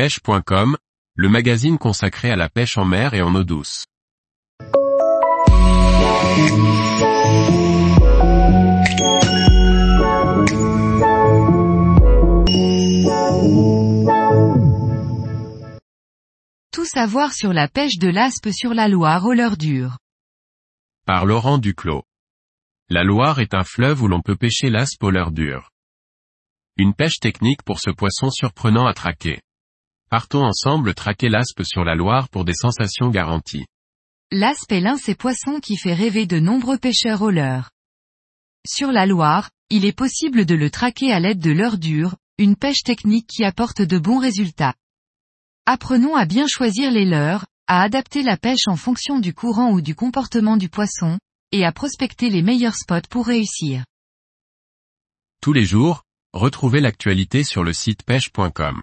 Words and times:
pêche.com, 0.00 0.78
le 1.14 1.28
magazine 1.28 1.76
consacré 1.76 2.30
à 2.30 2.36
la 2.36 2.48
pêche 2.48 2.78
en 2.78 2.86
mer 2.86 3.12
et 3.12 3.20
en 3.20 3.34
eau 3.34 3.44
douce. 3.44 3.84
Tout 16.72 16.86
savoir 16.86 17.34
sur 17.34 17.52
la 17.52 17.68
pêche 17.68 17.98
de 17.98 18.08
l'aspe 18.08 18.48
sur 18.52 18.72
la 18.72 18.88
Loire 18.88 19.26
au 19.26 19.34
leurre 19.34 19.58
dur. 19.58 19.98
Par 21.04 21.26
Laurent 21.26 21.58
Duclos. 21.58 22.04
La 22.88 23.04
Loire 23.04 23.38
est 23.38 23.52
un 23.52 23.64
fleuve 23.64 24.02
où 24.02 24.08
l'on 24.08 24.22
peut 24.22 24.36
pêcher 24.36 24.70
l'aspe 24.70 25.02
au 25.04 25.10
leurre 25.10 25.32
dur. 25.32 25.68
Une 26.78 26.94
pêche 26.94 27.20
technique 27.20 27.62
pour 27.64 27.80
ce 27.80 27.90
poisson 27.90 28.30
surprenant 28.30 28.86
à 28.86 28.94
traquer. 28.94 29.40
Partons 30.10 30.42
ensemble 30.42 30.92
traquer 30.94 31.28
l'aspe 31.28 31.62
sur 31.62 31.84
la 31.84 31.94
Loire 31.94 32.28
pour 32.30 32.44
des 32.44 32.54
sensations 32.54 33.10
garanties. 33.10 33.66
L'aspe 34.32 34.72
est 34.72 34.80
l'un 34.80 34.96
ces 34.96 35.14
poissons 35.14 35.60
qui 35.60 35.76
fait 35.76 35.94
rêver 35.94 36.26
de 36.26 36.40
nombreux 36.40 36.78
pêcheurs 36.78 37.22
au 37.22 37.30
leurre. 37.30 37.70
Sur 38.66 38.90
la 38.90 39.06
Loire, 39.06 39.50
il 39.70 39.84
est 39.84 39.96
possible 39.96 40.46
de 40.46 40.56
le 40.56 40.68
traquer 40.68 41.12
à 41.12 41.20
l'aide 41.20 41.38
de 41.38 41.52
leurre 41.52 41.78
dur, 41.78 42.16
une 42.38 42.56
pêche 42.56 42.82
technique 42.82 43.28
qui 43.28 43.44
apporte 43.44 43.82
de 43.82 43.98
bons 44.00 44.18
résultats. 44.18 44.74
Apprenons 45.64 46.16
à 46.16 46.26
bien 46.26 46.48
choisir 46.48 46.90
les 46.90 47.04
leurres, 47.04 47.46
à 47.68 47.80
adapter 47.80 48.24
la 48.24 48.36
pêche 48.36 48.66
en 48.66 48.74
fonction 48.74 49.20
du 49.20 49.32
courant 49.32 49.70
ou 49.70 49.80
du 49.80 49.94
comportement 49.94 50.56
du 50.56 50.68
poisson, 50.68 51.20
et 51.52 51.64
à 51.64 51.70
prospecter 51.70 52.30
les 52.30 52.42
meilleurs 52.42 52.74
spots 52.74 53.08
pour 53.08 53.28
réussir. 53.28 53.84
Tous 55.40 55.52
les 55.52 55.64
jours, 55.64 56.02
retrouvez 56.32 56.80
l'actualité 56.80 57.44
sur 57.44 57.62
le 57.62 57.72
site 57.72 58.02
pêche.com. 58.02 58.82